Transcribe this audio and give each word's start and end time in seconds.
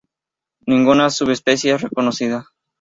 Ninguna 0.65 1.11
subespecie 1.11 1.73
es 1.75 1.81
reconocida. 1.83 2.47